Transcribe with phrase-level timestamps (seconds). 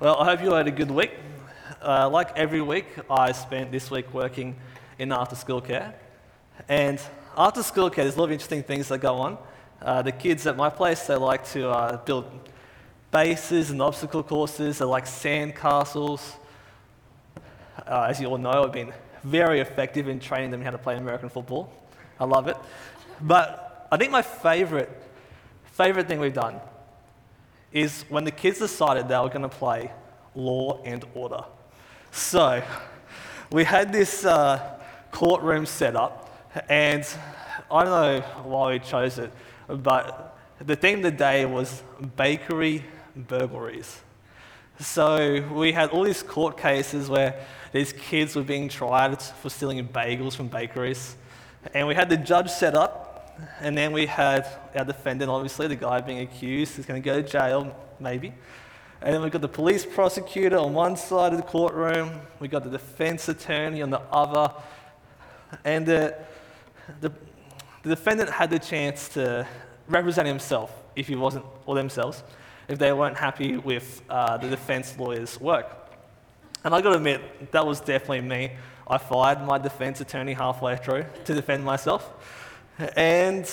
[0.00, 1.10] Well, I hope you had a good week.
[1.82, 4.56] Uh, like every week, I spent this week working
[4.98, 5.94] in after school care.
[6.70, 6.98] And
[7.36, 9.36] after school care, there's a lot of interesting things that go on.
[9.82, 12.24] Uh, the kids at my place, they like to uh, build
[13.10, 14.78] bases and obstacle courses.
[14.78, 16.32] They like sand castles.
[17.86, 20.96] Uh, as you all know, I've been very effective in training them how to play
[20.96, 21.70] American football.
[22.18, 22.56] I love it.
[23.20, 24.88] But I think my favorite,
[25.72, 26.58] favorite thing we've done
[27.72, 29.92] is when the kids decided they were going to play
[30.34, 31.44] Law and Order.
[32.10, 32.62] So
[33.52, 34.78] we had this uh,
[35.10, 36.28] courtroom set up,
[36.68, 37.06] and
[37.70, 39.32] I don't know why we chose it,
[39.68, 41.82] but the theme of the day was
[42.16, 44.00] bakery burglaries.
[44.80, 49.86] So we had all these court cases where these kids were being tried for stealing
[49.86, 51.16] bagels from bakeries.
[51.74, 53.09] And we had the judge set up,
[53.60, 57.20] and then we had our defendant, obviously, the guy being accused, is going to go
[57.20, 58.32] to jail, maybe.
[59.02, 62.64] And then we've got the police prosecutor on one side of the courtroom, we've got
[62.64, 64.52] the defense attorney on the other,
[65.64, 66.16] and the,
[67.00, 67.10] the,
[67.82, 69.46] the defendant had the chance to
[69.88, 72.22] represent himself if he wasn't, or themselves,
[72.68, 75.76] if they weren't happy with uh, the defense lawyer's work.
[76.62, 78.52] And I gotta admit, that was definitely me.
[78.86, 82.12] I fired my defense attorney halfway through to defend myself.
[82.96, 83.50] And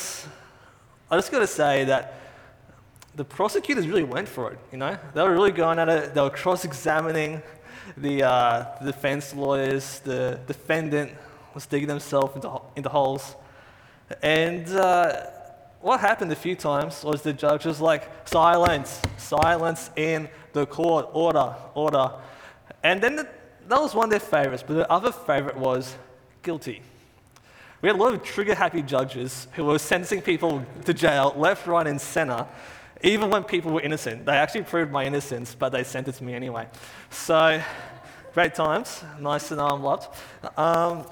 [1.12, 2.14] I just gotta say that
[3.16, 4.98] the prosecutors really went for it, you know?
[5.14, 7.42] They were really going at it, they were cross examining
[7.98, 11.12] the, uh, the defense lawyers, the defendant
[11.54, 13.36] was digging themselves into, into holes.
[14.22, 15.26] And uh,
[15.82, 21.10] what happened a few times was the judge was like, silence, silence in the court,
[21.14, 22.12] order, order.
[22.84, 23.28] And then the,
[23.68, 25.98] that was one of their favorites, but the other favorite was
[26.44, 26.82] guilty.
[27.80, 31.68] We had a lot of trigger happy judges who were sentencing people to jail left,
[31.68, 32.48] right, and center,
[33.04, 34.26] even when people were innocent.
[34.26, 36.68] They actually proved my innocence, but they sentenced me anyway.
[37.12, 37.62] So,
[38.34, 39.04] great times.
[39.20, 40.08] Nice to know I'm loved.
[40.58, 41.06] Um,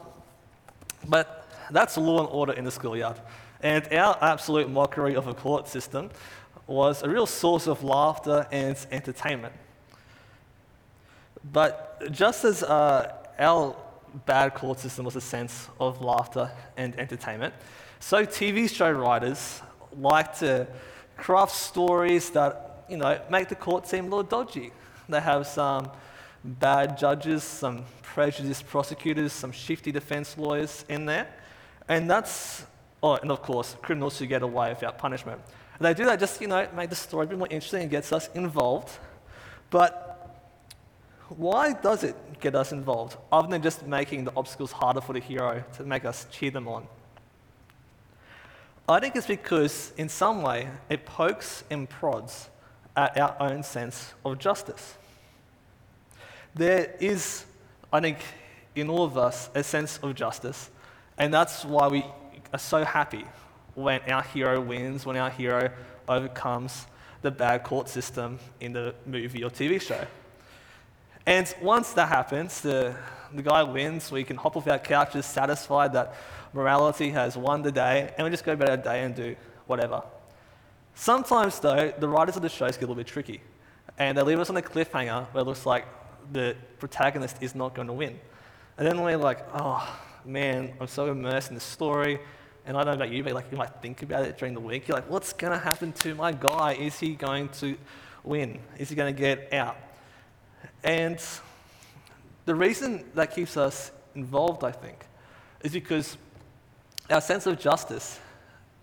[1.07, 3.19] but that's law and order in the schoolyard.
[3.61, 6.09] And our absolute mockery of a court system
[6.65, 9.53] was a real source of laughter and entertainment.
[11.53, 13.75] But just as uh, our
[14.25, 17.53] bad court system was a sense of laughter and entertainment,
[17.99, 19.61] so TV show writers
[19.97, 20.67] like to
[21.17, 24.71] craft stories that, you know, make the court seem a little dodgy.
[25.07, 25.89] They have some
[26.43, 31.27] bad judges, some prejudiced prosecutors, some shifty defense lawyers in there.
[31.87, 32.65] And that's,
[33.01, 35.41] oh, and of course, criminals who get away without punishment.
[35.77, 37.91] And they do that just, you know, make the story a bit more interesting and
[37.91, 38.91] gets us involved.
[39.69, 40.04] But
[41.29, 45.19] why does it get us involved, other than just making the obstacles harder for the
[45.19, 46.87] hero to make us cheer them on?
[48.87, 52.49] I think it's because, in some way, it pokes and prods
[52.95, 54.95] at our own sense of justice.
[56.53, 57.45] There is,
[57.91, 58.19] I think,
[58.75, 60.69] in all of us, a sense of justice,
[61.17, 62.05] and that's why we
[62.53, 63.25] are so happy
[63.73, 65.71] when our hero wins, when our hero
[66.07, 66.85] overcomes
[67.23, 70.05] the bad court system in the movie or TV show.
[71.25, 72.95] And once that happens, the,
[73.33, 76.13] the guy wins, we can hop off our couches satisfied that
[76.53, 80.03] morality has won the day, and we just go about our day and do whatever.
[80.93, 83.41] Sometimes, though, the writers of the shows get a little bit tricky,
[83.97, 85.85] and they leave us on a cliffhanger where it looks like
[86.31, 88.19] the protagonist is not going to win.
[88.77, 92.19] And then we're like, oh man, I'm so immersed in the story,
[92.67, 94.59] and I don't know about you, but like you might think about it during the
[94.59, 94.87] week.
[94.87, 96.73] You're like, what's going to happen to my guy?
[96.73, 97.75] Is he going to
[98.23, 98.59] win?
[98.77, 99.75] Is he going to get out?
[100.85, 101.19] And
[102.45, 105.03] the reason that keeps us involved, I think,
[105.61, 106.15] is because
[107.09, 108.19] our sense of justice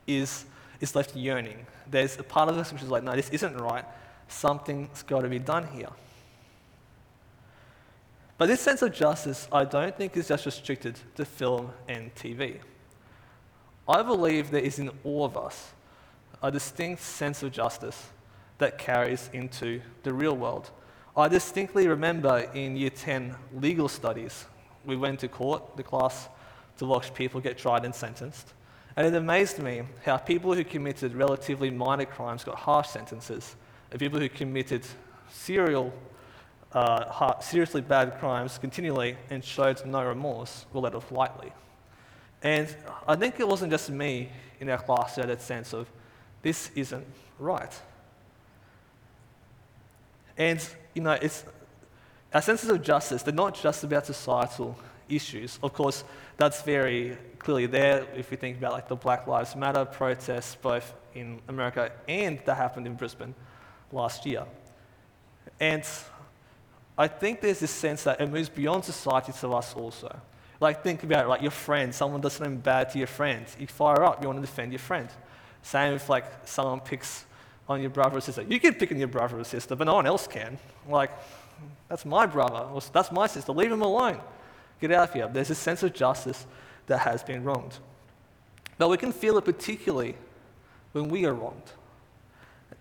[0.07, 0.45] is,
[0.81, 1.65] is left yearning.
[1.89, 3.85] There's a part of us which is like, no, this isn't right.
[4.27, 5.91] Something's got to be done here.
[8.37, 12.59] But this sense of justice, I don't think is just restricted to film and TV.
[13.89, 15.71] I believe there is in all of us
[16.43, 18.09] a distinct sense of justice
[18.59, 20.71] that carries into the real world
[21.15, 24.47] I distinctly remember in year 10 legal studies,
[24.87, 26.29] we went to court, the class,
[26.79, 28.55] to watch people get tried and sentenced.
[28.97, 33.57] And it amazed me how people who committed relatively minor crimes got harsh sentences,
[33.91, 34.87] and people who committed
[35.31, 35.93] serial,
[36.73, 41.53] uh, seriously bad crimes continually and showed no remorse were let off lightly.
[42.43, 42.75] And
[43.07, 44.31] I think it wasn't just me
[44.61, 45.89] in our class who had that sense of,
[46.41, 47.07] this isn't
[47.39, 47.79] right.
[50.39, 51.45] And you know, it's,
[52.33, 54.79] our senses of justice, they're not just about societal
[55.09, 55.59] issues.
[55.63, 56.05] Of course,
[56.37, 60.95] that's very clearly there if we think about like the Black Lives Matter protests, both
[61.15, 63.35] in America, and that happened in Brisbane
[63.91, 64.45] last year.
[65.61, 65.85] And
[66.97, 70.21] I think there's this sense that it moves beyond society to us also.
[70.61, 73.47] Like, think about it, like your friend, someone does something bad to your friend.
[73.59, 75.09] You fire up, you want to defend your friend.
[75.63, 77.25] Same if, like, someone picks
[77.73, 78.43] on your brother or sister.
[78.43, 80.59] You can pick on your brother or sister, but no one else can.
[80.89, 81.11] Like,
[81.89, 83.53] that's my brother, or that's my sister.
[83.53, 84.21] Leave him alone.
[84.81, 85.29] Get out of here.
[85.29, 86.47] There's a sense of justice
[86.87, 87.79] that has been wronged.
[88.79, 90.17] Now, we can feel it particularly
[90.93, 91.73] when we are wronged.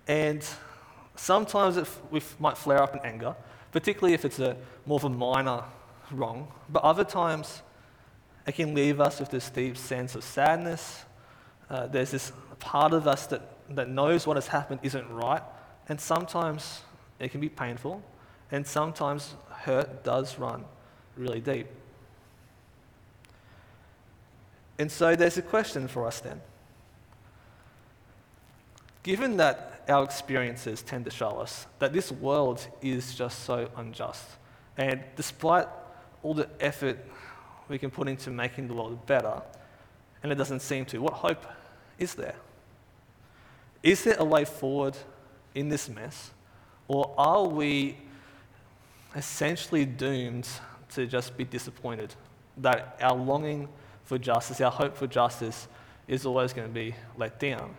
[0.07, 0.43] And
[1.15, 3.35] sometimes it, we might flare up in anger,
[3.71, 5.63] particularly if it's a more of a minor
[6.11, 6.47] wrong.
[6.69, 7.61] But other times,
[8.47, 11.05] it can leave us with this deep sense of sadness.
[11.69, 13.41] Uh, there's this part of us that,
[13.75, 15.41] that knows what has happened isn't right.
[15.89, 16.81] And sometimes
[17.19, 18.03] it can be painful.
[18.51, 20.65] And sometimes hurt does run
[21.15, 21.67] really deep.
[24.79, 26.41] And so there's a question for us then.
[29.03, 34.25] Given that our experiences tend to show us that this world is just so unjust,
[34.77, 35.67] and despite
[36.23, 36.97] all the effort
[37.67, 39.41] we can put into making the world better,
[40.23, 40.99] and it doesn't seem to.
[40.99, 41.45] What hope
[41.97, 42.35] is there?
[43.83, 44.95] Is there a way forward
[45.55, 46.31] in this mess?
[46.87, 47.97] Or are we
[49.15, 50.47] essentially doomed
[50.93, 52.13] to just be disappointed
[52.57, 53.69] that our longing
[54.03, 55.67] for justice, our hope for justice,
[56.07, 57.73] is always going to be let down?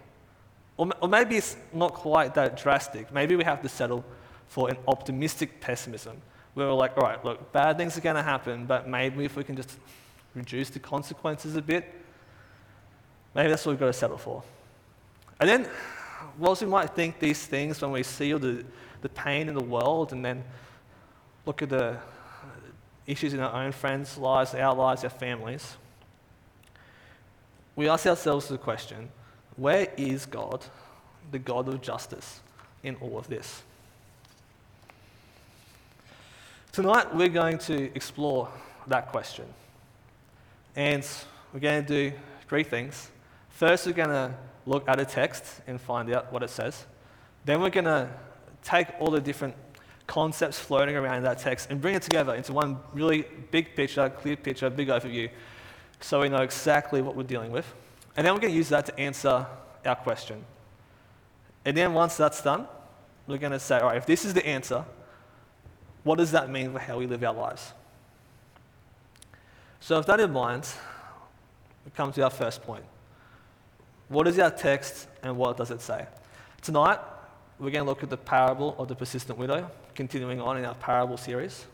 [0.76, 3.12] Or, or maybe it's not quite that drastic.
[3.12, 4.04] Maybe we have to settle
[4.48, 6.20] for an optimistic pessimism
[6.54, 9.36] where we're like, all right, look, bad things are going to happen, but maybe if
[9.36, 9.78] we can just
[10.34, 11.92] reduce the consequences a bit,
[13.34, 14.42] maybe that's what we've got to settle for.
[15.42, 15.68] And then,
[16.38, 18.64] whilst we might think these things when we see all the,
[19.00, 20.44] the pain in the world and then
[21.46, 21.96] look at the
[23.08, 25.76] issues in our own friends' lives, our lives, our families,
[27.74, 29.08] we ask ourselves the question
[29.56, 30.64] where is God,
[31.32, 32.38] the God of justice,
[32.84, 33.64] in all of this?
[36.70, 38.48] Tonight, we're going to explore
[38.86, 39.46] that question.
[40.76, 41.04] And
[41.52, 42.16] we're going to do
[42.46, 43.10] three things.
[43.50, 44.32] First, we're going to
[44.66, 46.86] look at a text and find out what it says.
[47.44, 48.08] Then, we're going to
[48.62, 49.54] take all the different
[50.06, 54.08] concepts floating around in that text and bring it together into one really big picture,
[54.10, 55.30] clear picture, big overview,
[56.00, 57.72] so we know exactly what we're dealing with.
[58.16, 59.46] And then we're going to use that to answer
[59.84, 60.44] our question.
[61.64, 62.66] And then, once that's done,
[63.26, 64.84] we're going to say, all right, if this is the answer,
[66.02, 67.72] what does that mean for how we live our lives?
[69.80, 70.68] So, with that in mind,
[71.84, 72.84] we come to our first point.
[74.12, 76.04] What is our text and what does it say?
[76.60, 76.98] Tonight,
[77.58, 80.74] we're going to look at the parable of the persistent widow, continuing on in our
[80.74, 81.64] parable series.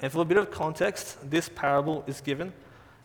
[0.00, 2.52] And for a bit of context, this parable is given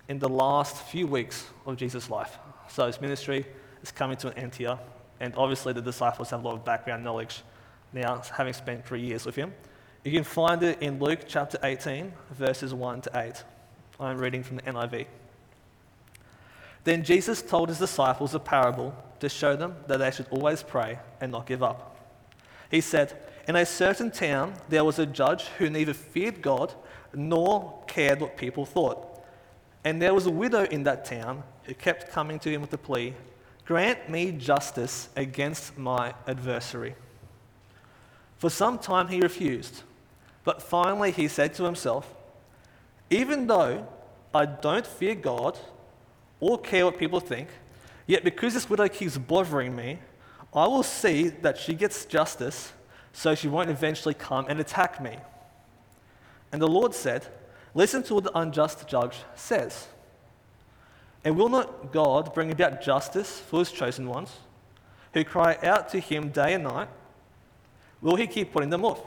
[0.07, 2.39] in the last few weeks of Jesus' life.
[2.67, 3.45] So his ministry
[3.83, 4.79] is coming to an end here,
[5.19, 7.43] and obviously the disciples have a lot of background knowledge
[7.93, 9.53] now, having spent three years with him.
[10.03, 13.43] You can find it in Luke chapter 18, verses 1 to 8.
[13.99, 15.05] I'm reading from the NIV.
[16.87, 20.99] Then Jesus told his disciples a parable to show them that they should always pray
[21.19, 21.97] and not give up.
[22.71, 23.13] He said,
[23.45, 26.73] In a certain town there was a judge who neither feared God
[27.13, 29.21] nor cared what people thought.
[29.83, 32.77] And there was a widow in that town who kept coming to him with the
[32.77, 33.15] plea,
[33.65, 36.95] Grant me justice against my adversary.
[38.37, 39.83] For some time he refused.
[40.45, 42.15] But finally, he said to himself,
[43.09, 43.85] Even though
[44.33, 45.59] I don't fear God
[46.39, 47.49] or care what people think,
[48.05, 49.99] yet because this widow keeps bothering me,
[50.53, 52.73] I will see that she gets justice
[53.13, 55.17] so she won't eventually come and attack me.
[56.51, 57.27] And the Lord said,
[57.73, 59.87] Listen to what the unjust judge says.
[61.23, 64.31] And will not God bring about justice for his chosen ones,
[65.13, 66.89] who cry out to him day and night?
[68.01, 69.01] Will he keep putting them off?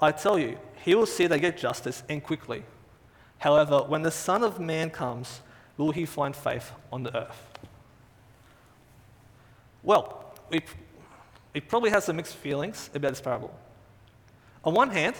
[0.00, 2.64] I tell you, he will see they get justice and quickly.
[3.38, 5.40] However, when the Son of Man comes,
[5.76, 7.48] will he find faith on the earth?
[9.82, 10.60] Well, we,
[11.54, 13.52] we probably have some mixed feelings about this parable.
[14.64, 15.16] On one hand,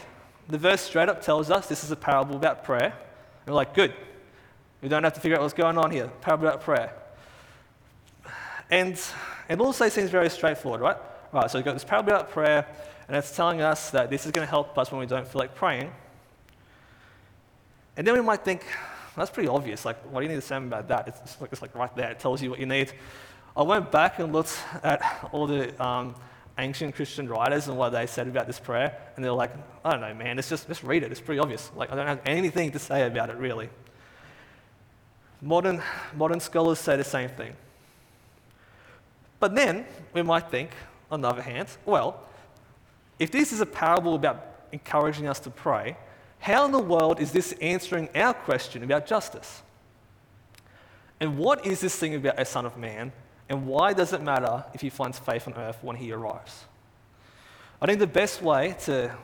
[0.49, 2.93] the verse straight up tells us this is a parable about prayer.
[3.45, 3.93] And we're like, good.
[4.81, 6.09] We don't have to figure out what's going on here.
[6.21, 6.93] Parable about prayer.
[8.71, 9.01] And
[9.49, 10.97] it also seems very straightforward, right?
[11.33, 12.67] Right, so we've got this parable about prayer.
[13.09, 15.41] And it's telling us that this is going to help us when we don't feel
[15.41, 15.93] like praying.
[17.97, 18.65] And then we might think,
[19.17, 19.85] that's pretty obvious.
[19.85, 21.09] Like, what do you need to say about that?
[21.09, 22.11] It's, like, it's like right there.
[22.11, 22.93] It tells you what you need.
[23.57, 26.15] I went back and looked at all the um,
[26.59, 29.53] ancient Christian writers and what they said about this prayer, and they're like,
[29.85, 30.39] I don't know, man.
[30.39, 31.11] It's just just read it.
[31.11, 31.71] It's pretty obvious.
[31.77, 33.69] Like, I don't have anything to say about it really.
[35.41, 35.83] Modern
[36.15, 37.55] modern scholars say the same thing.
[39.41, 40.71] But then we might think,
[41.11, 42.23] on the other hand, well,
[43.19, 45.97] if this is a parable about encouraging us to pray,
[46.43, 49.63] how in the world is this answering our question about justice?
[51.21, 53.13] And what is this thing about a Son of Man?
[53.49, 56.65] And why does it matter if he finds faith on earth when he arrives?
[57.81, 59.15] I think the best way to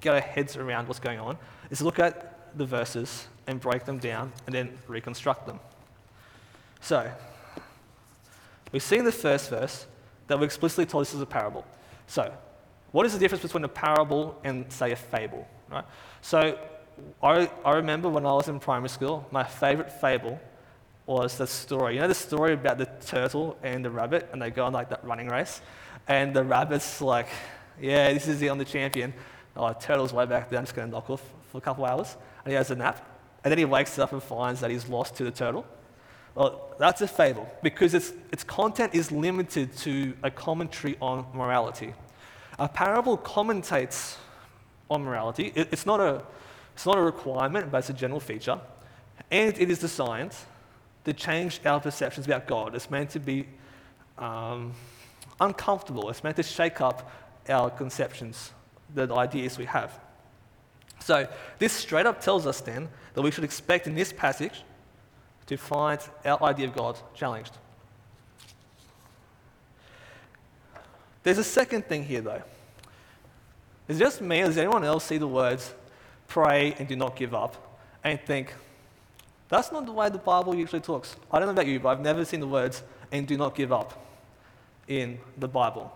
[0.00, 1.38] get our heads around what's going on
[1.70, 5.60] is to look at the verses and break them down and then reconstruct them.
[6.80, 7.08] So,
[8.72, 9.86] we see in the first verse
[10.26, 11.64] that we're explicitly told this is a parable.
[12.08, 12.34] So,
[12.90, 15.46] what is the difference between a parable and, say, a fable?
[15.70, 15.84] Right?
[16.22, 16.58] So,
[17.22, 20.40] I, I remember when I was in primary school, my favorite fable
[21.06, 21.94] was the story.
[21.94, 24.90] You know the story about the turtle and the rabbit, and they go on like
[24.90, 25.60] that running race,
[26.08, 27.28] and the rabbit's like,
[27.80, 29.12] "Yeah, this is the only champion."
[29.56, 30.58] Oh, the turtle's way back there.
[30.58, 33.06] I'm just going to knock off for a couple hours, and he has a nap,
[33.44, 35.64] and then he wakes up and finds that he's lost to the turtle.
[36.34, 41.94] Well, that's a fable because its, its content is limited to a commentary on morality.
[42.58, 44.16] A parable commentates
[44.94, 45.52] on morality.
[45.54, 46.22] It, it's, not a,
[46.74, 48.58] it's not a requirement, but it's a general feature.
[49.30, 50.34] And it is designed
[51.04, 52.74] to change our perceptions about God.
[52.74, 53.46] It's meant to be
[54.18, 54.72] um,
[55.40, 57.10] uncomfortable, it's meant to shake up
[57.48, 58.52] our conceptions,
[58.94, 59.98] the ideas we have.
[61.00, 64.62] So, this straight up tells us then that we should expect in this passage
[65.46, 67.52] to find our idea of God challenged.
[71.22, 72.42] There's a second thing here, though.
[73.88, 75.74] Is it just me, or does anyone else see the words
[76.26, 78.54] pray and do not give up and think,
[79.48, 81.16] that's not the way the Bible usually talks?
[81.30, 83.72] I don't know about you, but I've never seen the words and do not give
[83.72, 84.06] up
[84.88, 85.92] in the Bible.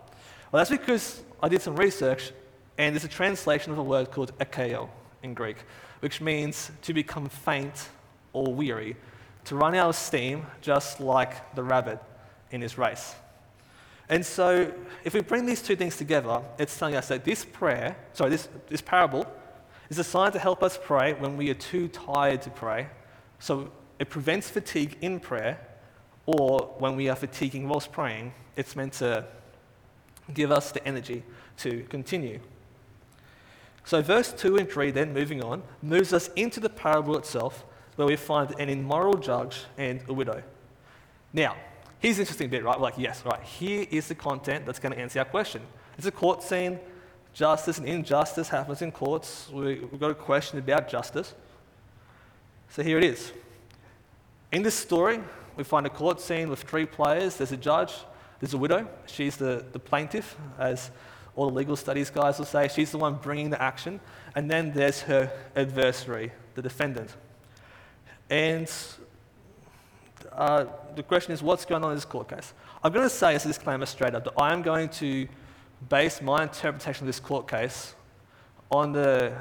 [0.52, 2.32] Well, that's because I did some research
[2.76, 4.88] and there's a translation of a word called akeo
[5.22, 5.56] in Greek,
[6.00, 7.88] which means to become faint
[8.32, 8.96] or weary,
[9.46, 11.98] to run out of steam, just like the rabbit
[12.50, 13.14] in his race.
[14.08, 14.72] And so,
[15.04, 18.48] if we bring these two things together, it's telling us that this prayer, sorry, this,
[18.68, 19.26] this parable,
[19.90, 22.88] is designed to help us pray when we are too tired to pray.
[23.38, 25.58] So, it prevents fatigue in prayer,
[26.24, 29.26] or when we are fatiguing whilst praying, it's meant to
[30.32, 31.22] give us the energy
[31.58, 32.40] to continue.
[33.84, 37.64] So, verse 2 and 3, then moving on, moves us into the parable itself
[37.96, 40.42] where we find an immoral judge and a widow.
[41.32, 41.56] Now,
[42.00, 42.76] here's the interesting bit, right?
[42.76, 45.62] We're like, yes, right, here is the content that's going to answer our question.
[45.96, 46.78] It's a court scene.
[47.34, 49.48] Justice and injustice happens in courts.
[49.52, 51.34] We, we've got a question about justice.
[52.70, 53.32] So here it is.
[54.50, 55.20] In this story,
[55.56, 57.36] we find a court scene with three players.
[57.36, 57.92] There's a judge,
[58.40, 58.88] there's a widow.
[59.06, 60.90] She's the, the plaintiff, as
[61.34, 62.68] all the legal studies guys will say.
[62.68, 64.00] She's the one bringing the action.
[64.34, 67.14] And then there's her adversary, the defendant.
[68.30, 68.70] And
[70.32, 70.66] uh,
[70.98, 72.52] the question is, what's going on in this court case?
[72.82, 75.28] I'm going to say as a disclaimer straight up that I am going to
[75.88, 77.94] base my interpretation of this court case
[78.70, 79.32] on the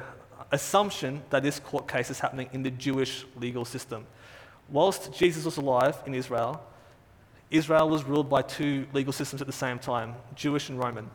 [0.52, 4.06] assumption that this court case is happening in the Jewish legal system.
[4.68, 6.62] Whilst Jesus was alive in Israel,
[7.50, 11.10] Israel was ruled by two legal systems at the same time Jewish and Roman.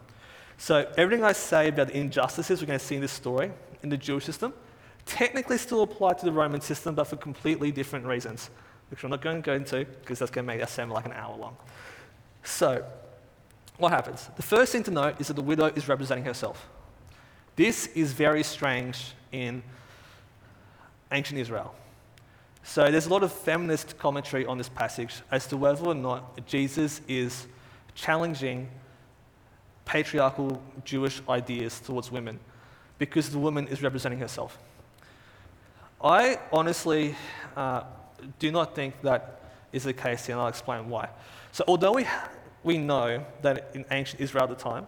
[0.57, 3.89] So, everything I say about the injustices we're going to see in this story in
[3.89, 4.53] the Jewish system
[5.05, 8.49] technically still apply to the Roman system, but for completely different reasons,
[8.93, 11.07] which I'm not going to go into because that's going to make that sound like
[11.07, 11.57] an hour long.
[12.43, 12.85] So,
[13.77, 14.29] what happens?
[14.35, 16.69] The first thing to note is that the widow is representing herself.
[17.55, 19.63] This is very strange in
[21.11, 21.73] ancient Israel.
[22.61, 26.45] So, there's a lot of feminist commentary on this passage as to whether or not
[26.45, 27.47] Jesus is
[27.95, 28.69] challenging
[29.85, 32.39] patriarchal Jewish ideas towards women
[32.99, 34.59] because the woman is representing herself.
[35.99, 37.15] I honestly
[37.57, 37.85] uh,
[38.39, 39.41] do not think that
[39.71, 41.09] is the case and I'll explain why.
[41.51, 42.07] So, although we,
[42.63, 44.87] we know that in ancient Israel at the time,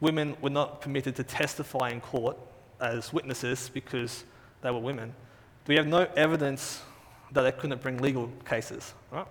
[0.00, 2.36] women were not permitted to testify in court
[2.80, 4.24] as witnesses because
[4.62, 5.14] they were women,
[5.66, 6.82] we have no evidence
[7.32, 8.94] that they couldn't bring legal cases.
[9.10, 9.26] Right?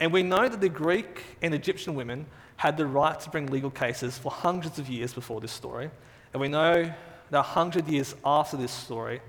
[0.00, 3.70] And we know that the Greek and Egyptian women had the right to bring legal
[3.70, 5.90] cases for hundreds of years before this story.
[6.32, 6.92] And we know
[7.30, 9.20] that 100 years after this story,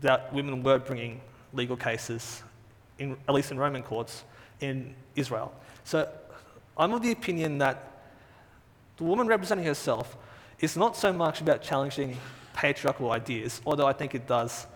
[0.00, 1.20] that women were bringing
[1.52, 2.42] legal cases,
[3.02, 4.24] in, at least in Roman courts,
[4.60, 5.52] in Israel.
[5.84, 6.08] So
[6.76, 7.90] I'm of the opinion that
[8.96, 10.16] the woman representing herself
[10.60, 12.16] is not so much about challenging
[12.54, 14.66] patriarchal ideas, although I think it does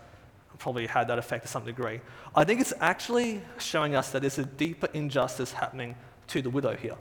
[0.59, 2.01] probably have that effect to some degree.
[2.35, 5.95] I think it's actually showing us that there's a deeper injustice happening
[6.29, 6.97] to the widow here.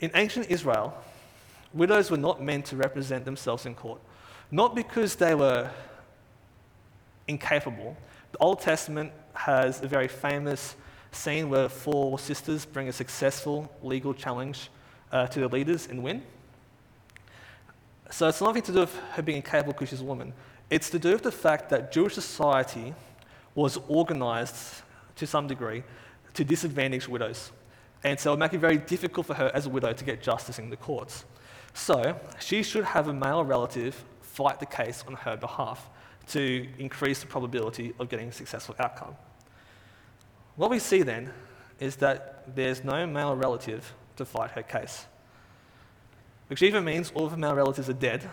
[0.00, 0.96] In ancient Israel,
[1.74, 4.00] widows were not meant to represent themselves in court,
[4.50, 5.70] not because they were
[7.28, 7.96] incapable.
[8.32, 10.76] The Old Testament has a very famous
[11.12, 14.68] scene where four sisters bring a successful legal challenge
[15.12, 16.22] uh, to the leaders and win.
[18.10, 20.34] So it's nothing to do with her being incapable because she's a woman.
[20.68, 22.94] It's to do with the fact that Jewish society
[23.54, 24.82] was organized
[25.16, 25.82] to some degree
[26.34, 27.50] to disadvantage widows.
[28.04, 30.22] And so it would make it very difficult for her as a widow to get
[30.22, 31.24] justice in the courts.
[31.72, 35.88] So she should have a male relative fight the case on her behalf
[36.28, 39.16] to increase the probability of getting a successful outcome.
[40.60, 41.30] What we see then
[41.78, 45.06] is that there's no male relative to fight her case,
[46.48, 48.28] which even means all of her male relatives are dead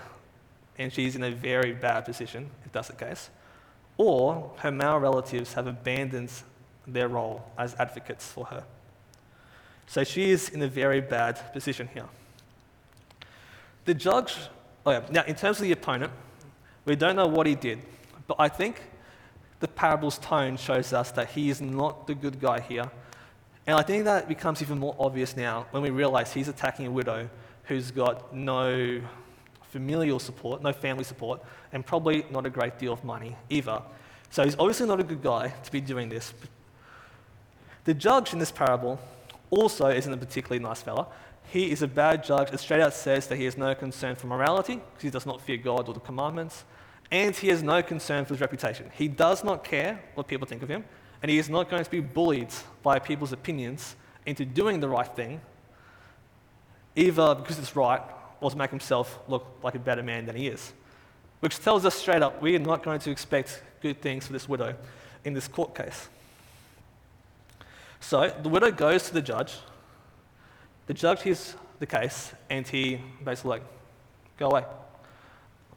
[0.77, 3.29] and she's in a very bad position if that's the case,
[3.95, 6.29] or her male relatives have abandoned
[6.85, 8.65] their role as advocates for her.
[9.85, 12.09] So she is in a very bad position here.
[13.85, 14.35] The judge,
[14.85, 16.11] oh yeah, now in terms of the opponent,
[16.83, 17.85] we don't know what he did,
[18.27, 18.81] but I think
[19.59, 22.89] the parable's tone shows us that he is not the good guy here.
[23.65, 26.91] And I think that becomes even more obvious now when we realize he's attacking a
[26.91, 27.29] widow
[27.63, 29.01] who's got no
[29.69, 31.41] familial support, no family support,
[31.73, 33.81] and probably not a great deal of money either.
[34.29, 36.33] So he's obviously not a good guy to be doing this.
[37.83, 38.99] The judge in this parable
[39.49, 41.07] also isn't a particularly nice fella.
[41.51, 42.51] He is a bad judge.
[42.51, 45.41] It straight out says that he has no concern for morality because he does not
[45.41, 46.65] fear God or the commandments.
[47.11, 48.91] And he has no concern for his reputation.
[48.93, 50.83] He does not care what people think of him,
[51.21, 53.95] and he is not going to be bullied by people's opinions
[54.25, 55.39] into doing the right thing,
[56.95, 58.01] either because it's right
[58.41, 60.73] or to make himself look like a better man than he is.
[61.39, 64.49] Which tells us straight up we are not going to expect good things for this
[64.49, 64.75] widow
[65.23, 66.09] in this court case.
[67.99, 69.55] So the widow goes to the judge.
[70.87, 73.63] The judge hears the case, and he basically like,
[74.37, 74.63] go away.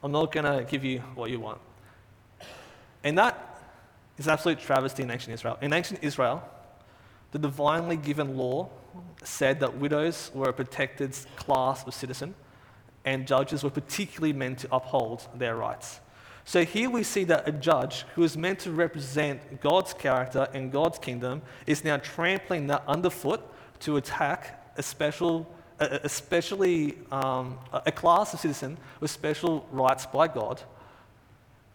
[0.03, 1.59] I'm not going to give you what you want.
[3.03, 3.63] And that
[4.17, 5.57] is absolute travesty in ancient Israel.
[5.61, 6.43] In ancient Israel,
[7.31, 8.69] the divinely given law
[9.23, 12.35] said that widows were a protected class of citizen,
[13.05, 15.99] and judges were particularly meant to uphold their rights.
[16.43, 20.71] So here we see that a judge who is meant to represent God's character and
[20.71, 23.41] God's kingdom is now trampling that underfoot
[23.81, 25.47] to attack a special,
[25.81, 30.61] especially um, a class of citizen with special rights by God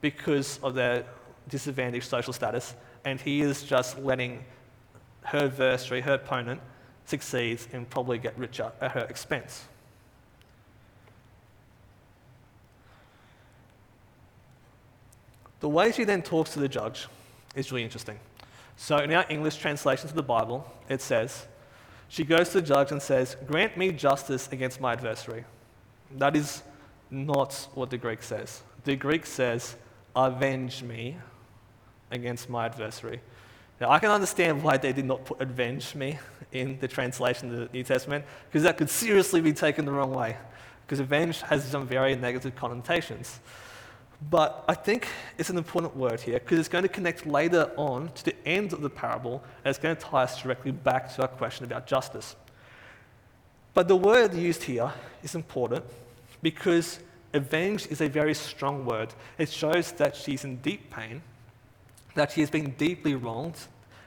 [0.00, 1.04] because of their
[1.48, 4.44] disadvantaged social status, and he is just letting
[5.22, 6.60] her adversary, her opponent,
[7.04, 9.64] succeed and probably get richer at her expense.
[15.60, 17.08] The way she then talks to the judge
[17.54, 18.18] is really interesting.
[18.76, 21.46] So, in our English translations of the Bible, it says,
[22.08, 25.44] She goes to the judge and says, Grant me justice against my adversary.
[26.16, 26.62] That is
[27.10, 28.62] not what the Greek says.
[28.84, 29.76] The Greek says,
[30.14, 31.16] Avenge me
[32.10, 33.20] against my adversary.
[33.80, 36.18] Now, I can understand why they did not put avenge me
[36.52, 40.12] in the translation of the New Testament, because that could seriously be taken the wrong
[40.12, 40.36] way,
[40.86, 43.40] because avenge has some very negative connotations.
[44.30, 48.10] But I think it's an important word here because it's going to connect later on
[48.14, 51.22] to the end of the parable and it's going to tie us directly back to
[51.22, 52.34] our question about justice.
[53.74, 54.90] But the word used here
[55.22, 55.84] is important
[56.42, 56.98] because
[57.34, 59.12] avenge is a very strong word.
[59.36, 61.20] It shows that she's in deep pain,
[62.14, 63.58] that she has been deeply wronged.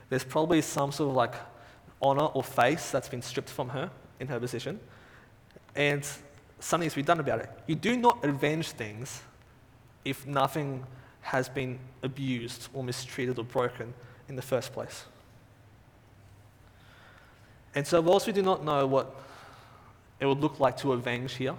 [0.10, 1.36] There's probably some sort of like
[2.02, 4.80] honor or face that's been stripped from her in her position,
[5.76, 6.04] and
[6.60, 7.50] something needs to be done about it.
[7.68, 9.22] You do not avenge things
[10.06, 10.86] if nothing
[11.22, 13.94] has been abused or mistreated or broken
[14.28, 15.06] in the first place.
[17.76, 19.16] And so, whilst we do not know what
[20.20, 21.56] it would look like to avenge here,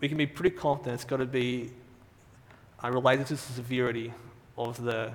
[0.00, 1.70] we can be pretty confident it's got to be
[2.82, 4.12] uh, related to the severity
[4.56, 5.12] of the,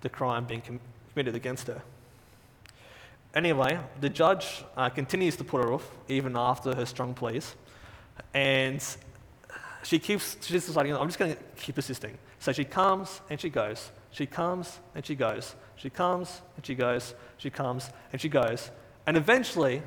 [0.00, 0.80] the crime being com-
[1.12, 1.82] committed against her.
[3.34, 7.54] Anyway, the judge uh, continues to put her off even after her strong pleas,
[8.32, 8.84] and
[9.84, 12.16] she keeps, she's just deciding, I'm just going to keep persisting.
[12.38, 13.90] So she comes and she goes.
[14.10, 15.54] She comes and she goes.
[15.76, 17.14] She comes and she goes.
[17.36, 18.70] She comes and she goes.
[19.06, 19.82] And eventually,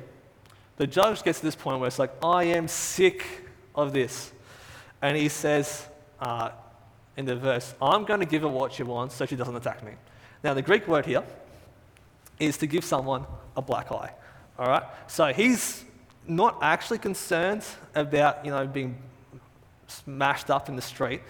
[0.76, 3.24] the judge gets to this point where it's like, I am sick
[3.74, 4.32] of this.
[5.02, 5.86] And he says
[6.20, 6.50] uh,
[7.16, 9.82] in the verse, I'm going to give her what she wants so she doesn't attack
[9.84, 9.92] me.
[10.44, 11.24] Now, the Greek word here
[12.38, 14.12] is to give someone a black eye.
[14.58, 14.84] All right?
[15.08, 15.84] So he's
[16.26, 18.96] not actually concerned about, you know, being
[19.88, 21.20] smashed up in the street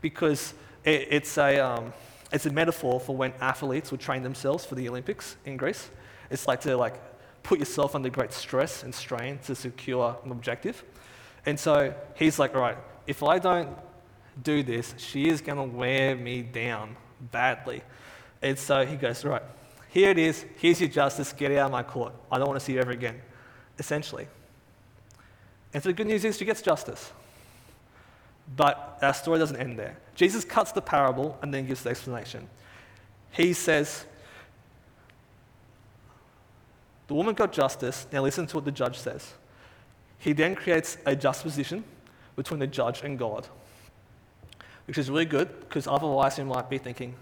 [0.00, 1.92] because it, it's, a, um,
[2.32, 5.90] it's a metaphor for when athletes would train themselves for the Olympics in Greece.
[6.30, 7.00] It's like to like
[7.42, 10.82] put yourself under great stress and strain to secure an objective.
[11.44, 13.68] And so he's like, all right, if I don't
[14.42, 16.96] do this, she is going to wear me down
[17.30, 17.82] badly.
[18.42, 19.42] And so he goes, all right,
[19.88, 20.44] Here it is.
[20.56, 21.32] Here's your justice.
[21.32, 22.12] Get out of my court.
[22.30, 23.20] I don't want to see you ever again.
[23.78, 24.26] Essentially.
[25.72, 27.12] And so the good news is she gets justice.
[28.54, 29.96] But our story doesn't end there.
[30.14, 32.48] Jesus cuts the parable and then gives the explanation.
[33.30, 34.04] He says,
[37.08, 38.06] The woman got justice.
[38.12, 39.34] Now listen to what the judge says.
[40.18, 41.84] He then creates a just position
[42.34, 43.46] between the judge and God,
[44.86, 47.14] which is really good because otherwise you might be thinking,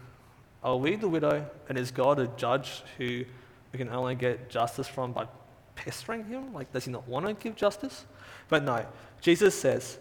[0.62, 3.24] are we the widow and is God a judge who
[3.72, 5.26] we can only get justice from by
[5.74, 6.54] pestering him?
[6.54, 8.06] Like, does he not want to give justice?
[8.48, 8.87] But no,
[9.20, 9.98] Jesus says,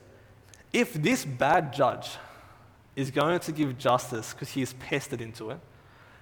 [0.73, 2.17] if this bad judge
[2.95, 5.59] is going to give justice because he is pestered into it,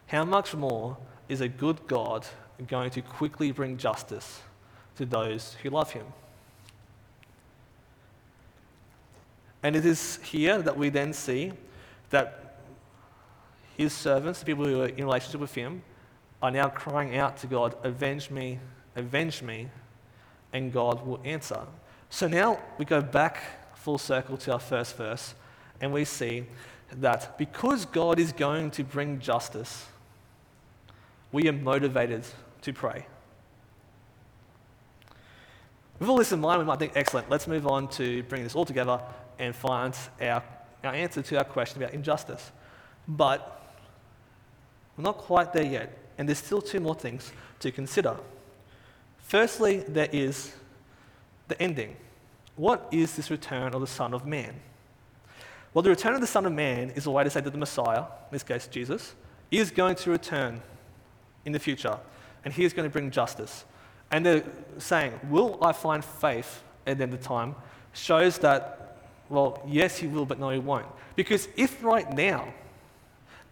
[0.07, 0.97] how much more
[1.29, 2.27] is a good God
[2.67, 4.41] going to quickly bring justice
[4.97, 6.05] to those who love him?
[9.63, 11.53] And it is here that we then see
[12.09, 12.57] that
[13.77, 15.81] his servants, the people who are in relationship with him,
[16.41, 18.59] are now crying out to God, Avenge me,
[18.95, 19.69] avenge me,
[20.51, 21.61] and God will answer.
[22.09, 23.41] So now we go back
[23.81, 25.33] full circle to our first verse,
[25.81, 26.45] and we see
[26.91, 29.87] that because God is going to bring justice,
[31.31, 32.23] we are motivated
[32.61, 33.07] to pray.
[35.99, 38.55] With all this in mind, we might think, excellent, let's move on to bring this
[38.55, 38.99] all together
[39.39, 40.43] and find our,
[40.83, 42.51] our answer to our question about injustice.
[43.07, 43.61] But
[44.95, 48.17] we're not quite there yet, and there's still two more things to consider.
[49.19, 50.53] Firstly, there is
[51.47, 51.95] the ending.
[52.61, 54.53] What is this return of the Son of Man?
[55.73, 57.57] Well, the return of the Son of Man is a way to say that the
[57.57, 59.15] Messiah, in this case Jesus,
[59.49, 60.61] is going to return
[61.43, 61.97] in the future,
[62.45, 63.65] and he is going to bring justice.
[64.11, 64.43] And they're
[64.77, 67.55] saying, Will I find faith at the end of time?
[67.93, 70.85] shows that, well, yes, he will, but no, he won't.
[71.15, 72.53] Because if right now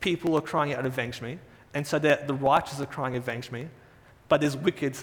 [0.02, 1.40] people are crying out, Avenge me,
[1.74, 3.70] and so the righteous are crying, Avenge me,
[4.28, 4.96] but there's wicked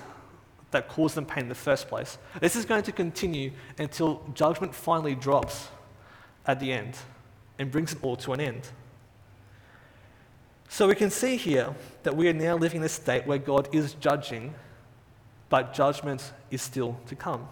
[0.71, 4.75] that caused them pain in the first place, this is going to continue until judgment
[4.75, 5.69] finally drops
[6.47, 6.97] at the end
[7.59, 8.69] and brings it all to an end.
[10.69, 13.69] So we can see here that we are now living in a state where God
[13.73, 14.55] is judging
[15.49, 17.49] but judgment is still to come.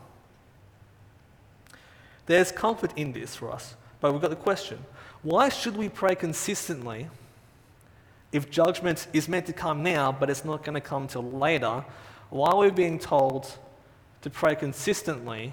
[2.27, 4.79] There's comfort in this for us, but we've got the question
[5.23, 7.09] why should we pray consistently
[8.33, 11.85] if judgment is meant to come now, but it's not going to come till later?
[12.35, 13.49] Why are we being told
[14.23, 15.53] to pray consistently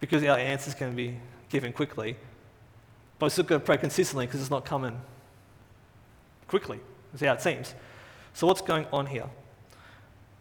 [0.00, 2.16] because our answers can be given quickly,
[3.20, 5.00] but we're still to pray consistently because it's not coming
[6.48, 6.80] quickly?
[7.12, 7.76] That's how it seems.
[8.34, 9.26] So, what's going on here?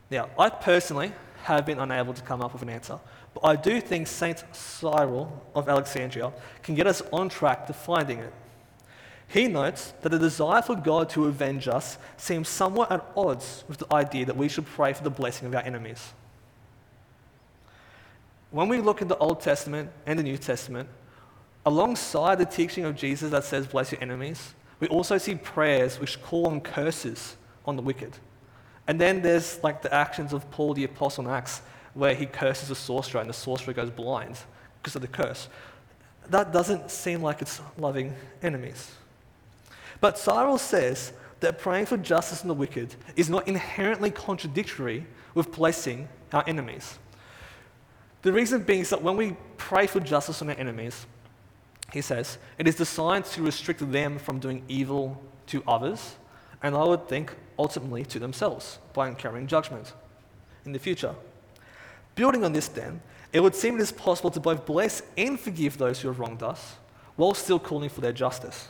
[0.10, 1.12] Now, I personally
[1.43, 2.97] have been unable to come up with an answer,
[3.36, 8.17] but I do think Saint Cyril of Alexandria can get us on track to finding
[8.17, 8.34] it.
[9.27, 13.79] He notes that the desire for God to avenge us seems somewhat at odds with
[13.79, 16.13] the idea that we should pray for the blessing of our enemies.
[18.51, 20.87] When we look at the Old Testament and the New Testament,
[21.65, 26.21] alongside the teaching of Jesus that says, Bless your enemies, we also see prayers which
[26.21, 27.35] call on curses
[27.65, 28.17] on the wicked.
[28.87, 31.61] And then there's like the actions of Paul the Apostle in Acts,
[31.93, 34.37] where he curses a sorcerer and the sorcerer goes blind
[34.81, 35.49] because of the curse.
[36.29, 38.91] That doesn't seem like it's loving enemies.
[39.99, 45.51] But Cyril says that praying for justice in the wicked is not inherently contradictory with
[45.51, 46.97] blessing our enemies.
[48.21, 51.05] The reason being is that when we pray for justice on our enemies,
[51.93, 56.15] he says, it is designed to restrict them from doing evil to others,
[56.62, 59.93] and I would think ultimately to themselves by incurring judgment
[60.65, 61.15] in the future.
[62.15, 62.99] Building on this, then,
[63.31, 66.43] it would seem it is possible to both bless and forgive those who have wronged
[66.43, 66.75] us
[67.15, 68.67] while still calling for their justice.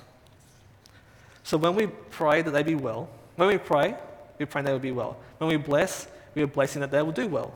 [1.48, 3.08] So when we pray that they be well,
[3.38, 3.96] when we pray,
[4.38, 5.16] we pray they will be well.
[5.38, 6.06] When we bless,
[6.36, 7.54] we are blessing that they will do well.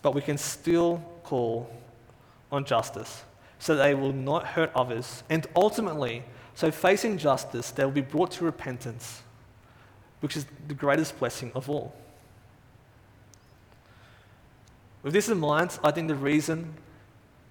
[0.00, 1.70] But we can still call
[2.50, 3.22] on justice
[3.58, 5.24] so they will not hurt others.
[5.28, 6.22] And ultimately,
[6.54, 9.20] so facing justice, they will be brought to repentance
[10.20, 11.94] which is the greatest blessing of all.
[15.02, 16.72] With this in mind, I think the reason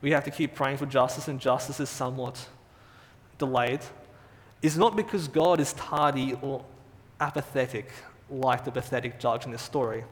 [0.02, 2.48] we have to keep praying for justice and justice is somewhat
[3.38, 3.82] delayed
[4.62, 6.64] is not because God is tardy or
[7.20, 7.92] apathetic
[8.30, 10.04] like the pathetic judge in this story.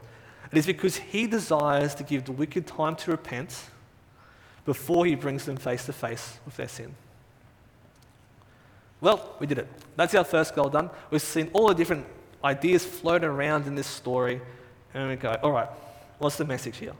[0.51, 3.69] It is because he desires to give the wicked time to repent
[4.65, 6.93] before he brings them face to face with their sin.
[9.01, 9.67] Well, we did it.
[9.95, 10.89] That's our first goal done.
[11.11, 12.05] We've seen all the different
[12.43, 14.41] ideas float around in this story,
[14.93, 15.67] and we go, all right,
[16.19, 16.93] what's the message here?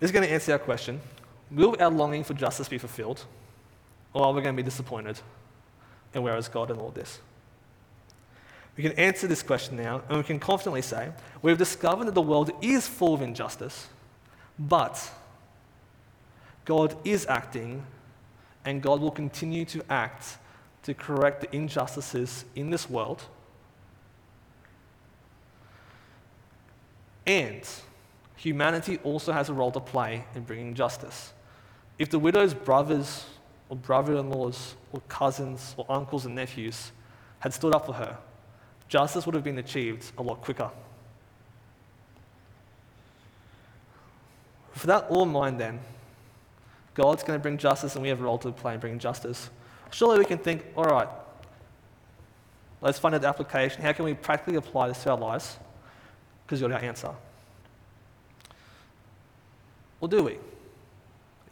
[0.00, 1.00] This is going to answer our question
[1.50, 3.24] Will our longing for justice be fulfilled,
[4.12, 5.20] or are we going to be disappointed?
[6.14, 7.18] And where is God in all this?
[8.76, 11.10] We can answer this question now, and we can confidently say
[11.42, 13.88] we've discovered that the world is full of injustice,
[14.58, 15.10] but
[16.64, 17.84] God is acting,
[18.64, 20.38] and God will continue to act
[20.84, 23.22] to correct the injustices in this world.
[27.26, 27.68] And
[28.36, 31.32] humanity also has a role to play in bringing justice.
[31.98, 33.26] If the widow's brothers
[33.68, 36.92] or brother in laws or cousins or uncles and nephews
[37.40, 38.16] had stood up for her,
[38.88, 40.70] justice would have been achieved a lot quicker.
[44.72, 45.80] For that all in mind, then,
[46.94, 49.50] God's going to bring justice and we have a role to play in bringing justice.
[49.90, 51.08] Surely we can think, all right,
[52.80, 53.82] let's find out the application.
[53.82, 55.58] How can we practically apply this to our lives?
[56.46, 57.10] Because you're our answer.
[60.00, 60.38] Or do we?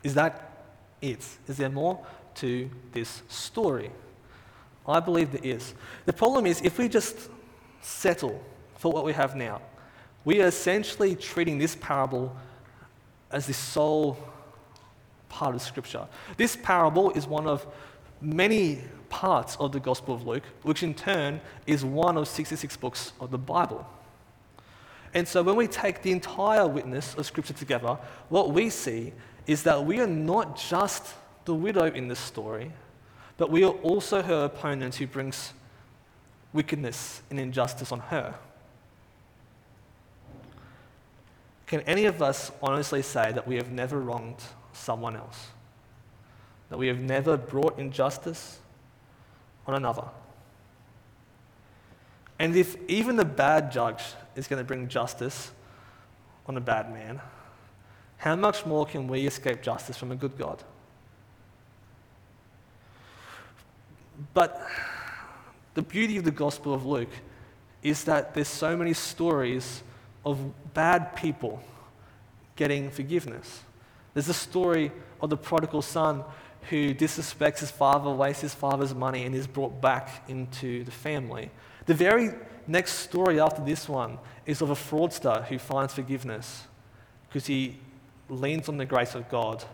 [0.03, 0.46] Is that
[1.01, 2.05] Is there more
[2.37, 3.91] to this story?
[4.87, 5.75] I believe there is.
[6.05, 7.29] The problem is, if we just
[7.83, 8.43] settle
[8.77, 9.61] for what we have now,
[10.25, 12.35] we are essentially treating this parable
[13.31, 14.19] as the sole
[15.29, 16.07] part of Scripture.
[16.37, 17.67] This parable is one of
[18.21, 23.13] many parts of the Gospel of Luke, which in turn is one of 66 books
[23.21, 23.87] of the Bible.
[25.15, 29.13] And so when we take the entire witness of Scripture together, what we see
[29.47, 32.73] is that we are not just the widow in this story,
[33.37, 35.53] but we are also her opponent who brings
[36.53, 38.35] wickedness and injustice on her.
[41.67, 45.49] Can any of us honestly say that we have never wronged someone else?
[46.71, 48.59] That we have never brought injustice
[49.67, 50.05] on another?
[52.39, 54.03] And if even the bad judge
[54.35, 55.51] is going to bring justice
[56.47, 57.21] on a bad man,
[58.19, 60.63] how much more can we escape justice from a good God?
[64.33, 64.67] But
[65.75, 67.13] the beauty of the Gospel of Luke
[67.83, 69.83] is that there's so many stories
[70.25, 70.39] of
[70.75, 71.63] bad people
[72.57, 73.61] getting forgiveness.
[74.15, 76.25] There's the story of the prodigal son
[76.71, 81.51] who disrespects his father, wastes his father's money, and is brought back into the family.
[81.85, 82.31] The very
[82.67, 86.65] next story after this one is of a fraudster who finds forgiveness
[87.29, 87.79] because he
[88.29, 89.65] leans on the grace of God,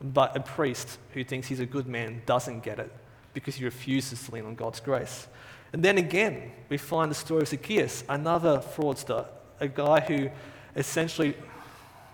[0.00, 2.92] but a priest who thinks he's a good man doesn't get it
[3.34, 5.26] because he refuses to lean on God's grace.
[5.72, 9.26] And then again, we find the story of Zacchaeus, another fraudster,
[9.60, 10.28] a guy who
[10.76, 11.34] essentially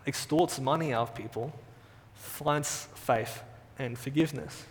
[0.06, 1.52] extorts money out of people,
[2.14, 3.42] finds faith
[3.78, 4.64] and forgiveness.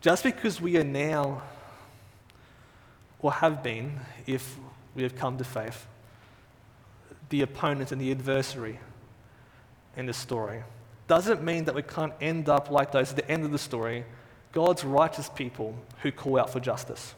[0.00, 1.42] Just because we are now,
[3.20, 4.56] or have been, if
[4.98, 5.86] we have come to faith,
[7.30, 8.80] the opponent and the adversary
[9.96, 10.64] in the story,
[11.06, 14.04] doesn't mean that we can't end up like those at the end of the story,
[14.52, 17.14] God's righteous people who call out for justice.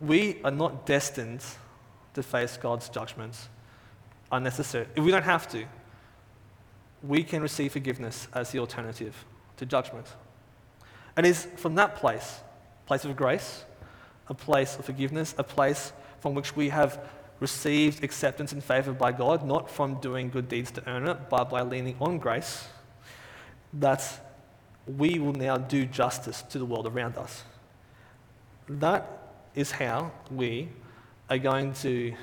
[0.00, 1.44] We are not destined
[2.14, 3.48] to face God's judgments
[4.30, 4.86] unnecessary.
[4.94, 5.64] If we don't have to,
[7.02, 9.24] we can receive forgiveness as the alternative
[9.56, 10.06] to judgment.
[11.18, 12.38] And is from that place,
[12.86, 13.64] place of grace,
[14.28, 17.04] a place of forgiveness, a place from which we have
[17.40, 21.50] received acceptance and favor by God, not from doing good deeds to earn it, but
[21.50, 22.68] by leaning on grace,
[23.72, 24.24] that
[24.86, 27.42] we will now do justice to the world around us.
[28.68, 30.68] That is how we
[31.28, 32.14] are going to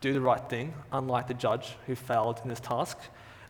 [0.00, 2.96] do the right thing, unlike the judge who failed in his task.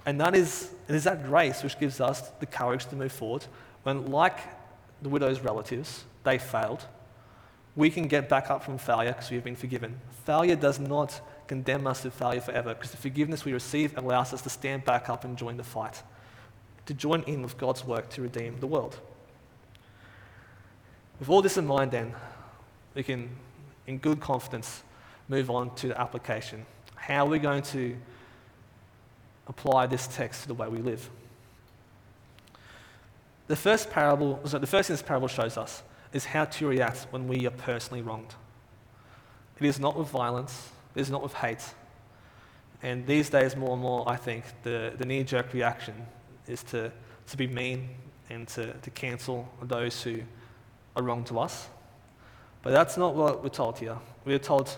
[0.07, 3.45] And that is, it is that grace which gives us the courage to move forward
[3.83, 4.39] when, like
[5.03, 6.87] the widow's relatives, they failed
[7.77, 10.01] we can get back up from failure because we have been forgiven.
[10.25, 14.43] Failure does not condemn us to failure forever because the forgiveness we receive allows us
[14.43, 16.03] to stand back up and join the fight,
[16.87, 18.99] to join in with God's work to redeem the world.
[21.19, 22.15] With all this in mind, then,
[22.95, 23.29] we can,
[23.87, 24.83] in good confidence,
[25.29, 26.67] move on to the application.
[26.97, 27.97] How are we going to
[29.47, 31.09] apply this text to the way we live?
[33.51, 35.83] The first parable, so the first thing this parable shows us
[36.13, 38.33] is how to react when we are personally wronged.
[39.59, 41.65] It is not with violence, it is not with hate.
[42.81, 45.95] And these days, more and more, I think the, the knee jerk reaction
[46.47, 46.93] is to,
[47.27, 47.89] to be mean
[48.29, 50.21] and to, to cancel those who
[50.95, 51.67] are wrong to us.
[52.63, 53.99] But that's not what we're told here.
[54.25, 54.77] We're told,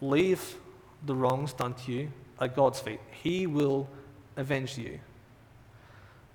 [0.00, 0.56] leave
[1.04, 2.98] the wrongs done to you at God's feet.
[3.22, 3.88] He will
[4.36, 4.98] avenge you.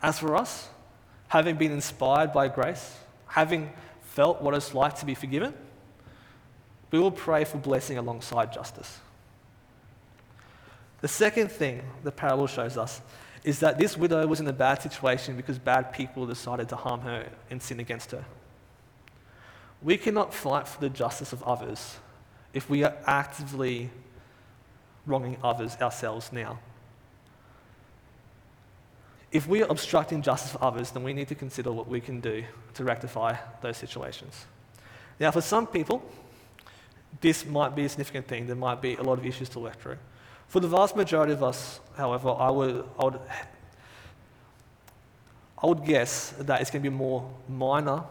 [0.01, 0.69] As for us,
[1.31, 2.93] having been inspired by grace,
[3.25, 5.53] having felt what it's like to be forgiven,
[6.91, 8.99] we will pray for blessing alongside justice.
[10.99, 12.99] The second thing the parable shows us
[13.45, 16.99] is that this widow was in a bad situation because bad people decided to harm
[16.99, 18.25] her and sin against her.
[19.81, 21.95] We cannot fight for the justice of others
[22.53, 23.89] if we are actively
[25.05, 26.59] wronging others ourselves now.
[29.31, 32.19] If we are obstructing justice for others, then we need to consider what we can
[32.19, 34.45] do to rectify those situations.
[35.19, 36.03] Now, for some people,
[37.21, 38.47] this might be a significant thing.
[38.47, 39.97] There might be a lot of issues to work through.
[40.47, 43.19] For the vast majority of us, however, I would, I would,
[45.63, 48.03] I would guess that it's going to be more minor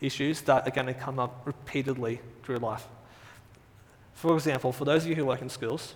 [0.00, 2.88] issues that are going to come up repeatedly through life.
[4.14, 5.94] For example, for those of you who work in schools,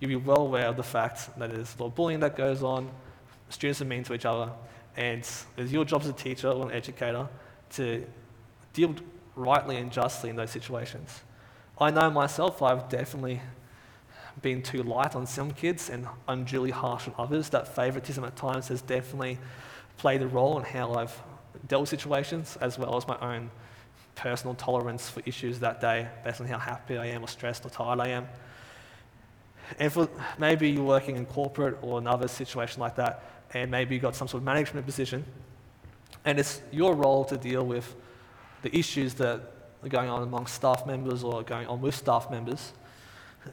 [0.00, 2.62] you'll be well aware of the fact that there's a lot of bullying that goes
[2.62, 2.90] on,
[3.48, 4.50] students are mean to each other,
[4.96, 5.20] and
[5.56, 7.28] it's your job as a teacher or an educator
[7.70, 8.06] to
[8.72, 8.94] deal
[9.36, 11.20] rightly and justly in those situations.
[11.78, 13.40] I know myself, I've definitely
[14.42, 17.48] been too light on some kids and unduly harsh on others.
[17.50, 19.38] That favoritism at times has definitely
[19.96, 21.20] played a role in how I've
[21.66, 23.50] dealt with situations, as well as my own
[24.14, 27.70] personal tolerance for issues that day, based on how happy I am, or stressed, or
[27.70, 28.28] tired I am.
[29.78, 33.22] And for maybe you're working in corporate or another situation like that,
[33.54, 35.24] and maybe you've got some sort of management position,
[36.24, 37.94] and it's your role to deal with
[38.62, 39.40] the issues that
[39.82, 42.72] are going on among staff members or going on with staff members.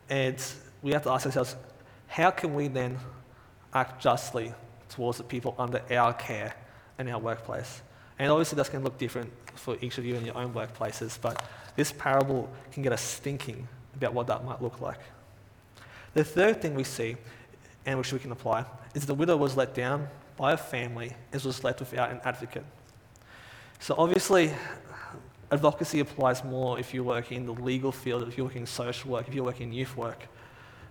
[0.09, 0.41] And
[0.81, 1.55] we have to ask ourselves,
[2.07, 2.97] how can we then
[3.73, 4.53] act justly
[4.89, 6.55] towards the people under our care
[6.97, 7.81] in our workplace?
[8.17, 11.17] And obviously, that's going to look different for each of you in your own workplaces,
[11.21, 11.43] but
[11.75, 14.99] this parable can get us thinking about what that might look like.
[16.13, 17.17] The third thing we see,
[17.85, 21.43] and which we can apply, is the widow was let down by a family and
[21.43, 22.65] was left without an advocate.
[23.79, 24.53] So, obviously,
[25.51, 29.11] advocacy applies more if you work in the legal field, if you're working in social
[29.11, 30.27] work, if you're working in youth work.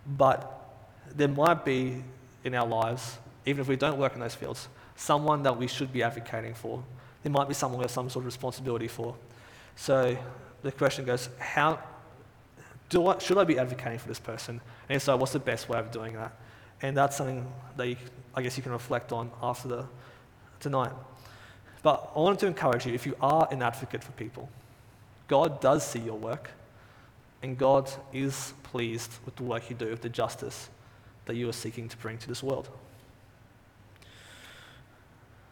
[0.06, 0.70] But
[1.14, 2.02] there might be
[2.44, 5.92] in our lives, even if we don't work in those fields, someone that we should
[5.92, 6.82] be advocating for.
[7.22, 9.14] There might be someone we have some sort of responsibility for.
[9.76, 10.16] So
[10.62, 11.78] the question goes, how
[12.88, 14.60] do I, should I be advocating for this person?
[14.88, 16.32] And so, what's the best way of doing that?
[16.82, 17.96] And that's something that you,
[18.34, 19.84] I guess you can reflect on after the,
[20.60, 20.92] tonight.
[21.82, 24.48] But I wanted to encourage you if you are an advocate for people,
[25.28, 26.50] God does see your work,
[27.42, 30.68] and God is pleased with the work you do, with the justice
[31.26, 32.68] that you are seeking to bring to this world.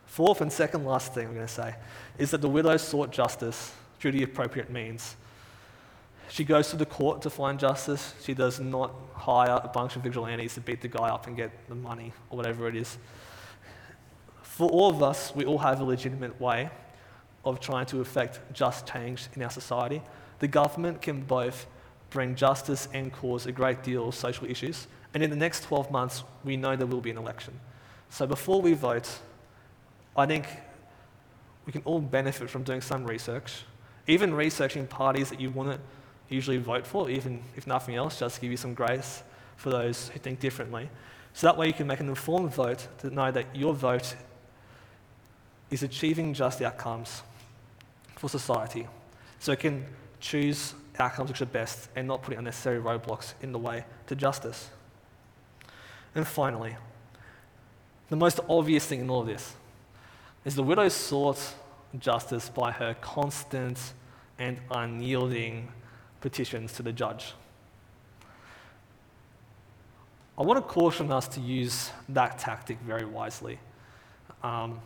[0.07, 1.77] Fourth and second last thing I'm going to say
[2.19, 5.14] is that the widow sought justice through the appropriate means.
[6.31, 8.14] She goes to the court to find justice.
[8.23, 11.51] She does not hire a bunch of vigilantes to beat the guy up and get
[11.69, 12.99] the money or whatever it is.
[14.43, 16.71] For all of us, we all have a legitimate way
[17.45, 20.03] of trying to effect just change in our society.
[20.41, 21.67] The government can both
[22.11, 24.87] bring justice and cause a great deal of social issues.
[25.14, 27.59] And in the next 12 months, we know there will be an election.
[28.11, 29.09] So before we vote,
[30.17, 30.47] I think
[31.67, 33.64] we can all benefit from doing some research,
[34.07, 35.81] even researching parties that you want to
[36.29, 39.23] usually vote for, even if nothing else, just give you some grace
[39.57, 40.88] for those who think differently.
[41.33, 44.17] So that way you can make an informed vote to know that your vote
[45.71, 47.23] is achieving just outcomes
[48.17, 48.87] for society.
[49.38, 49.85] So it can
[50.21, 54.71] choose outcomes which are best and not putting unnecessary roadblocks in the way to justice.
[56.14, 56.77] And finally,
[58.09, 59.55] the most obvious thing in all of this
[60.45, 61.55] is the widow sought
[61.99, 63.93] justice by her constant
[64.38, 65.69] and unyielding
[66.21, 67.35] petitions to the judge.
[70.39, 73.59] I want to caution us to use that tactic very wisely.
[74.43, 74.81] Um,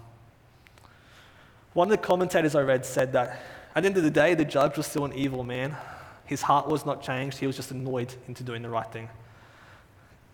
[1.75, 3.42] one of the commentators I read said that
[3.75, 5.77] at the end of the day, the judge was still an evil man.
[6.25, 9.09] His heart was not changed, he was just annoyed into doing the right thing.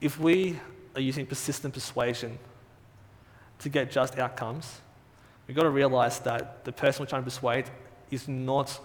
[0.01, 0.61] If we
[0.95, 2.39] are using persistent persuasion
[3.61, 4.81] to get just outcomes,
[5.46, 7.67] we've got to realize that the person we're trying to persuade
[8.11, 8.79] is not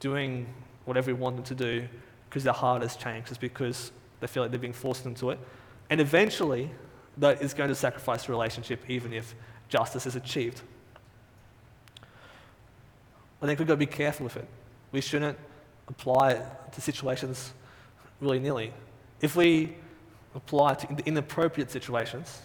[0.00, 0.46] doing
[0.86, 1.86] whatever we want them to do
[2.28, 3.28] because their heart has changed.
[3.28, 5.38] It's because they feel like they're being forced into it.
[5.90, 6.70] And eventually,
[7.18, 9.34] that is going to sacrifice the relationship even if
[9.68, 10.62] justice is achieved.
[13.42, 14.48] I think we've got to be careful with it.
[14.92, 15.38] We shouldn't
[15.88, 17.52] apply it to situations
[18.20, 18.72] willy nilly.
[19.20, 19.76] If we
[20.34, 22.40] apply it to inappropriate situations,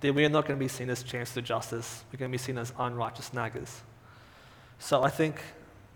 [0.00, 2.04] then we are not going to be seen as chance to justice.
[2.12, 3.70] We're going to be seen as unrighteous naggers.
[4.78, 5.36] So I think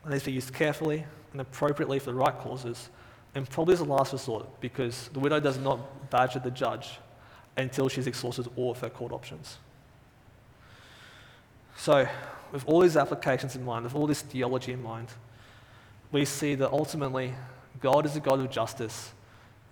[0.05, 1.05] it needs to be used carefully
[1.37, 2.89] and appropriately for the right causes,
[3.35, 6.99] and probably as a last resort, because the widow does not badger the judge
[7.59, 9.59] until she's exhausted all of her court options.
[11.77, 12.09] So
[12.53, 15.09] with all these applications in mind, with all this theology in mind,
[16.11, 17.35] we see that ultimately
[17.83, 19.13] God is a God of justice,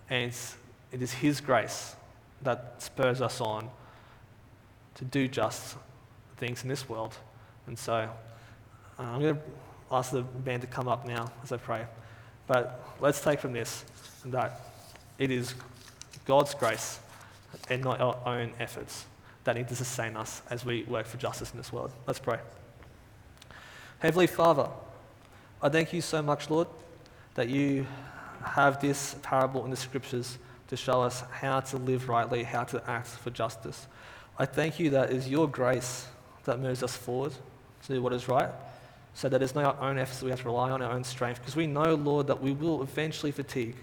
[0.07, 0.31] and
[0.91, 1.95] it is His grace
[2.43, 3.71] that spurs us on
[4.93, 5.77] to do just
[6.37, 7.15] things in this world.
[7.65, 8.07] And so uh,
[8.99, 9.41] I'm going to
[9.91, 11.85] ask the band to come up now as I pray.
[12.47, 13.85] But let's take from this
[14.25, 14.61] that
[15.17, 15.53] it is
[16.25, 16.99] God's grace
[17.69, 19.05] and not our own efforts
[19.43, 21.91] that need to sustain us as we work for justice in this world.
[22.07, 22.39] Let's pray.
[23.99, 24.69] Heavenly Father,
[25.61, 26.67] I thank you so much, Lord,
[27.35, 27.85] that you
[28.43, 32.89] have this parable in the scriptures to show us how to live rightly, how to
[32.89, 33.87] act for justice.
[34.37, 36.07] I thank you that it is your grace
[36.43, 37.33] that moves us forward
[37.83, 38.49] to do what is right,
[39.15, 41.39] so that it's not our own efforts we have to rely on, our own strength,
[41.39, 43.77] because we know, Lord, that we will eventually fatigue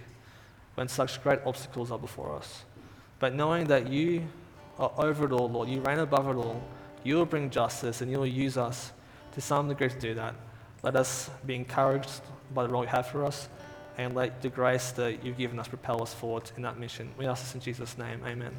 [0.74, 2.64] when such great obstacles are before us.
[3.18, 4.26] But knowing that you
[4.78, 6.62] are over it all, Lord, you reign above it all,
[7.03, 8.93] you will bring justice and you will use us
[9.33, 10.35] to some degree to do that.
[10.83, 12.20] Let us be encouraged
[12.55, 13.49] by the role you have for us
[13.97, 17.11] and let the grace that you've given us propel us forward in that mission.
[17.16, 18.20] We ask this in Jesus' name.
[18.26, 18.53] Amen.